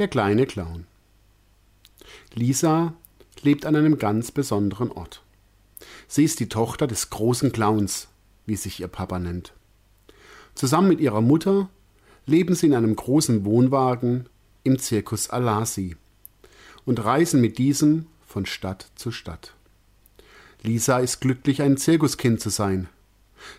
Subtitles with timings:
[0.00, 0.86] Der kleine Clown.
[2.32, 2.94] Lisa
[3.42, 5.22] lebt an einem ganz besonderen Ort.
[6.08, 8.08] Sie ist die Tochter des großen Clowns,
[8.46, 9.52] wie sich ihr Papa nennt.
[10.54, 11.68] Zusammen mit ihrer Mutter
[12.24, 14.26] leben sie in einem großen Wohnwagen
[14.64, 15.96] im Zirkus Alasi
[16.86, 19.52] und reisen mit diesem von Stadt zu Stadt.
[20.62, 22.88] Lisa ist glücklich, ein Zirkuskind zu sein.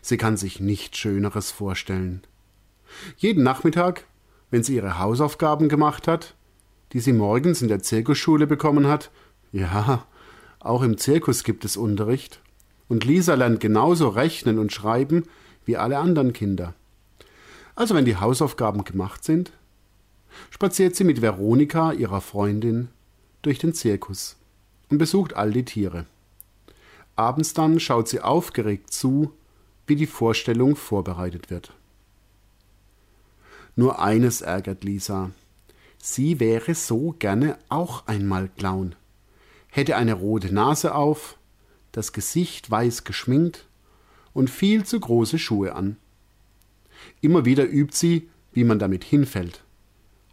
[0.01, 2.23] Sie kann sich nichts Schöneres vorstellen.
[3.17, 4.07] Jeden Nachmittag,
[4.51, 6.35] wenn sie ihre Hausaufgaben gemacht hat,
[6.93, 9.09] die sie morgens in der Zirkusschule bekommen hat,
[9.51, 10.05] ja,
[10.59, 12.39] auch im Zirkus gibt es Unterricht,
[12.87, 15.23] und Lisa lernt genauso rechnen und schreiben
[15.65, 16.73] wie alle anderen Kinder.
[17.75, 19.53] Also wenn die Hausaufgaben gemacht sind,
[20.49, 22.89] spaziert sie mit Veronika, ihrer Freundin,
[23.41, 24.35] durch den Zirkus
[24.89, 26.05] und besucht all die Tiere.
[27.15, 29.31] Abends dann schaut sie aufgeregt zu,
[29.87, 31.73] wie die Vorstellung vorbereitet wird.
[33.75, 35.31] Nur eines ärgert Lisa.
[35.97, 38.95] Sie wäre so gerne auch einmal Clown.
[39.69, 41.37] Hätte eine rote Nase auf,
[41.91, 43.67] das Gesicht weiß geschminkt
[44.33, 45.97] und viel zu große Schuhe an.
[47.21, 49.63] Immer wieder übt sie, wie man damit hinfällt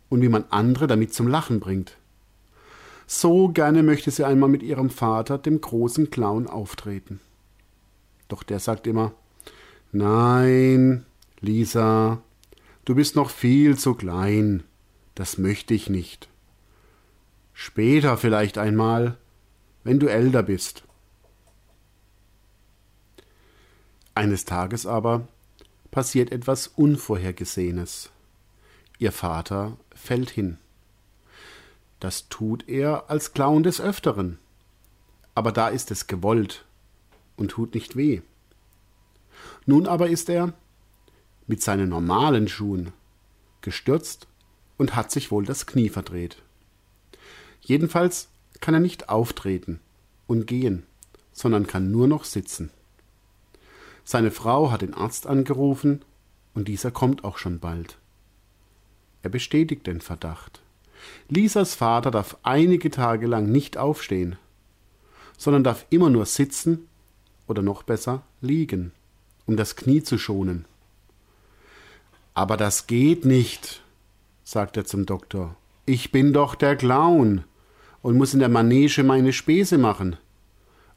[0.08, 1.97] und wie man andere damit zum Lachen bringt.
[3.06, 7.20] So gerne möchte sie einmal mit ihrem Vater, dem großen Clown, auftreten.
[8.28, 9.12] Doch der sagt immer
[9.92, 11.06] Nein,
[11.41, 12.20] Lisa,
[12.89, 14.64] du bist noch viel zu klein,
[15.14, 16.31] das möchte ich nicht.
[17.53, 19.19] Später vielleicht einmal,
[19.84, 20.84] wenn du älter bist.
[24.14, 25.28] Eines Tages aber
[25.91, 28.08] passiert etwas Unvorhergesehenes.
[28.98, 30.56] Ihr Vater fällt hin.
[32.00, 34.39] Das tut er als Clown des Öfteren.
[35.34, 36.64] Aber da ist es gewollt
[37.36, 38.23] und tut nicht weh.
[39.67, 40.55] Nun aber ist er
[41.49, 42.93] mit seinen normalen Schuhen
[43.61, 44.29] gestürzt
[44.77, 46.43] und hat sich wohl das Knie verdreht.
[47.61, 48.29] Jedenfalls
[48.61, 49.81] kann er nicht auftreten
[50.27, 50.85] und gehen,
[51.33, 52.71] sondern kann nur noch sitzen.
[54.05, 56.05] Seine Frau hat den Arzt angerufen
[56.55, 57.98] und dieser kommt auch schon bald.
[59.23, 60.63] Er bestätigt den Verdacht.
[61.29, 64.37] Lisas Vater darf einige Tage lang nicht aufstehen,
[65.37, 66.89] sondern darf immer nur sitzen
[67.47, 68.92] oder noch besser liegen,
[69.47, 70.64] um das Knie zu schonen.
[72.39, 73.83] Aber das geht nicht,
[74.45, 75.57] sagt er zum Doktor.
[75.87, 77.45] Ich bin doch der Clown
[78.03, 80.17] und muss in der Manege meine Späße machen.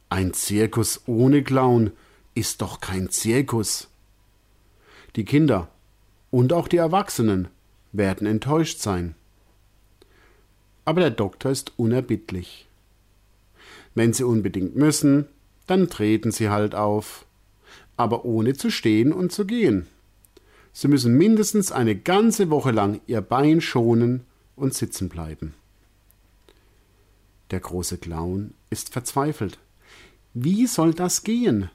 [0.08, 1.90] Ein Zirkus ohne Clown
[2.34, 3.88] ist doch kein Zirkus.
[5.16, 5.68] Die Kinder
[6.30, 7.48] und auch die Erwachsenen
[7.92, 9.14] werden enttäuscht sein
[10.84, 12.66] aber der Doktor ist unerbittlich.
[13.94, 15.26] Wenn Sie unbedingt müssen,
[15.66, 17.24] dann treten Sie halt auf,
[17.96, 19.86] aber ohne zu stehen und zu gehen.
[20.72, 24.24] Sie müssen mindestens eine ganze Woche lang Ihr Bein schonen
[24.56, 25.54] und sitzen bleiben.
[27.50, 29.58] Der große Clown ist verzweifelt.
[30.32, 31.70] Wie soll das gehen?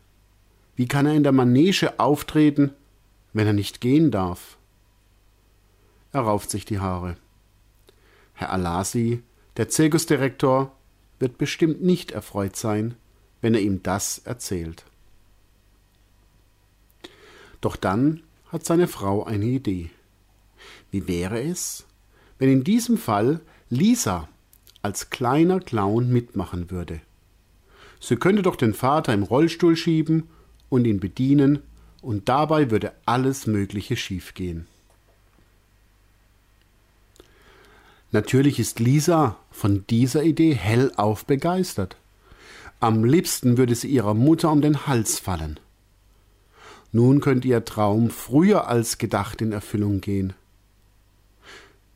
[0.76, 2.72] Wie kann er in der Manege auftreten,
[3.34, 4.58] wenn er nicht gehen darf?
[6.12, 7.18] Er rauft sich die Haare.
[8.34, 9.22] Herr Alasi,
[9.58, 10.76] der Zirkusdirektor,
[11.20, 12.96] wird bestimmt nicht erfreut sein,
[13.42, 14.86] wenn er ihm das erzählt.
[17.62, 19.90] Doch dann hat seine Frau eine Idee.
[20.92, 21.86] Wie wäre es,
[22.40, 24.28] wenn in diesem Fall Lisa
[24.82, 27.02] als kleiner Clown mitmachen würde?
[28.00, 30.30] Sie könnte doch den Vater im Rollstuhl schieben
[30.70, 31.60] und ihn bedienen,
[32.02, 34.68] und dabei würde alles Mögliche schiefgehen.
[38.12, 41.98] Natürlich ist Lisa von dieser Idee hellauf begeistert.
[42.80, 45.60] Am liebsten würde sie ihrer Mutter um den Hals fallen.
[46.92, 50.34] Nun könnte ihr Traum früher als gedacht in Erfüllung gehen.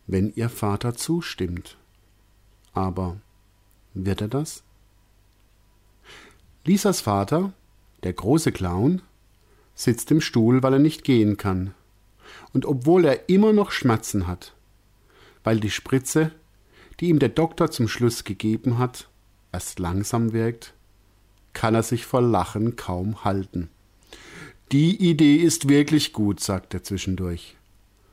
[0.08, 1.78] Wenn ihr Vater zustimmt.
[2.74, 3.18] Aber
[3.94, 4.64] wird er das?
[6.66, 7.54] Lisas Vater,
[8.04, 9.02] der große Clown,
[9.74, 11.74] sitzt im Stuhl, weil er nicht gehen kann.
[12.54, 14.54] Und obwohl er immer noch Schmerzen hat,
[15.44, 16.32] weil die Spritze,
[17.00, 19.10] die ihm der Doktor zum Schluss gegeben hat,
[19.52, 20.74] erst langsam wirkt,
[21.54, 23.70] kann er sich vor Lachen kaum halten.
[24.72, 27.58] Die Idee ist wirklich gut, sagt er zwischendurch.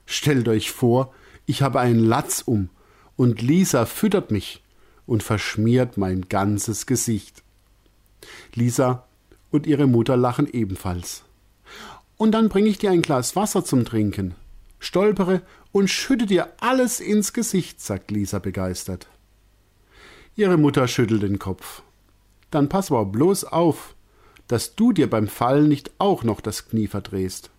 [0.06, 1.14] Stellt euch vor,
[1.46, 2.68] ich habe einen Latz um
[3.14, 4.64] und Lisa füttert mich
[5.06, 7.44] und verschmiert mein ganzes Gesicht.
[8.54, 9.06] Lisa
[9.50, 11.22] und ihre Mutter lachen ebenfalls.
[12.16, 14.34] Und dann bringe ich dir ein Glas Wasser zum Trinken,
[14.80, 19.06] stolpere und schütte dir alles ins Gesicht, sagt Lisa begeistert.
[20.34, 21.82] Ihre Mutter schüttelt den Kopf.
[22.50, 23.94] Dann pass aber bloß auf,
[24.48, 27.50] dass du dir beim Fallen nicht auch noch das Knie verdrehst.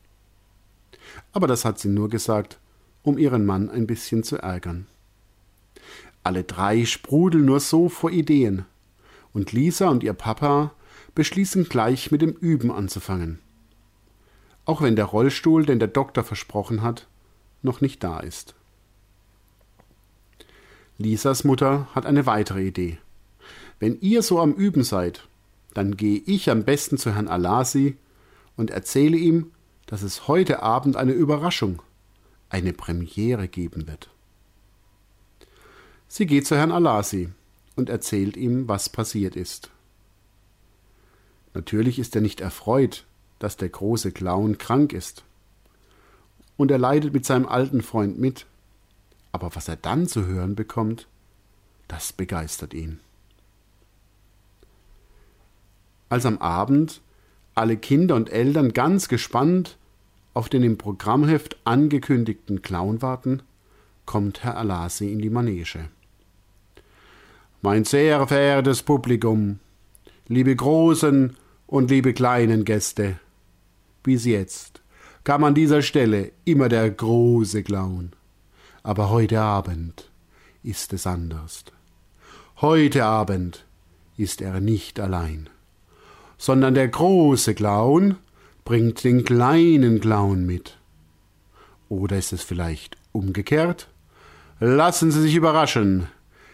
[1.32, 2.60] Aber das hat sie nur gesagt,
[3.04, 4.88] um ihren Mann ein bisschen zu ärgern.
[6.24, 8.66] Alle drei sprudeln nur so vor Ideen.
[9.34, 10.74] Und Lisa und ihr Papa
[11.16, 13.40] beschließen gleich mit dem Üben anzufangen.
[14.66, 17.08] Auch wenn der Rollstuhl, den der Doktor versprochen hat,
[17.62, 18.56] noch nicht da ist.
[20.98, 22.98] Lisas Mutter hat eine weitere Idee.
[23.80, 25.29] Wenn ihr so am Üben seid,
[25.80, 27.96] dann gehe ich am besten zu Herrn Alasi
[28.58, 29.52] und erzähle ihm,
[29.86, 31.82] dass es heute Abend eine Überraschung,
[32.50, 34.10] eine Premiere geben wird.
[36.10, 37.30] Sie geht zu Herrn Alasi
[37.78, 39.72] und erzählt ihm, was passiert ist.
[41.54, 43.06] Natürlich ist er nicht erfreut,
[43.40, 45.24] dass der große Clown krank ist.
[46.58, 48.48] Und er leidet mit seinem alten Freund mit.
[49.32, 51.08] Aber was er dann zu hören bekommt,
[51.88, 53.00] das begeistert ihn.
[56.10, 57.02] Als am Abend
[57.56, 59.78] alle Kinder und Eltern ganz gespannt
[60.34, 63.42] auf den im Programmheft angekündigten Clown warten,
[64.06, 65.90] kommt Herr Alasi in die Manege.
[67.62, 69.60] Mein sehr verehrtes Publikum,
[70.28, 71.36] liebe großen
[71.68, 73.20] und liebe kleinen Gäste,
[74.02, 74.82] bis jetzt
[75.24, 78.14] kam an dieser Stelle immer der große Clown.
[78.82, 80.10] Aber heute Abend
[80.64, 81.66] ist es anders.
[82.62, 83.66] Heute Abend
[84.18, 85.50] ist er nicht allein,
[86.40, 88.16] sondern der große Clown
[88.66, 90.78] bringt den kleinen Clown mit.
[91.90, 93.90] Oder ist es vielleicht umgekehrt?
[94.60, 96.08] Lassen Sie sich überraschen.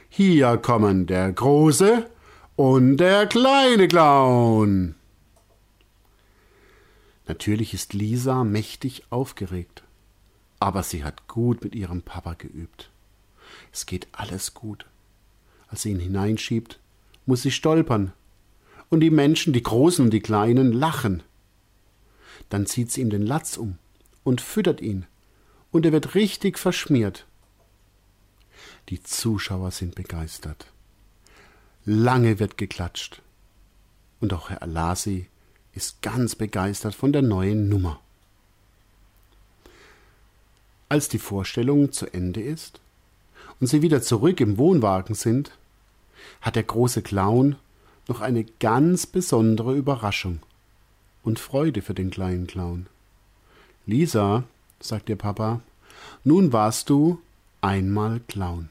[0.09, 2.09] Hier kommen der große
[2.55, 4.95] und der kleine Clown.
[7.27, 9.83] Natürlich ist Lisa mächtig aufgeregt,
[10.59, 12.89] aber sie hat gut mit ihrem Papa geübt.
[13.71, 14.85] Es geht alles gut.
[15.67, 16.79] Als sie ihn hineinschiebt,
[17.25, 18.13] muss sie stolpern.
[18.95, 21.21] Und die Menschen, die Großen und die Kleinen, lachen.
[22.47, 23.77] Dann zieht sie ihm den Latz um
[24.24, 25.06] und füttert ihn,
[25.74, 27.25] und er wird richtig verschmiert.
[28.88, 30.68] Die Zuschauer sind begeistert.
[31.83, 33.21] Lange wird geklatscht.
[34.21, 35.27] Und auch Herr Alasi
[35.74, 38.00] ist ganz begeistert von der neuen Nummer.
[40.88, 42.80] Als die Vorstellung zu Ende ist
[43.59, 45.51] und sie wieder zurück im Wohnwagen sind,
[46.39, 47.57] hat der große Clown
[48.07, 50.39] noch eine ganz besondere Überraschung
[51.23, 52.87] und Freude für den kleinen Clown.
[53.85, 54.43] Lisa,
[54.79, 55.61] sagt ihr Papa,
[56.23, 57.19] nun warst du
[57.61, 58.69] einmal Clown.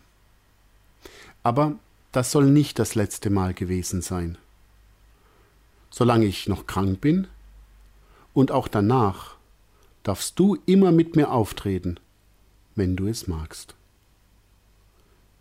[1.43, 1.75] Aber
[2.13, 4.39] das soll nicht das letzte Mal gewesen sein
[5.95, 7.29] solange ich noch krank bin,
[8.33, 9.37] und auch danach
[10.03, 12.01] darfst du immer mit mir auftreten,
[12.75, 13.77] wenn du es magst.